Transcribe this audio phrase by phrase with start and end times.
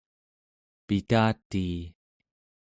[0.87, 1.71] pitatii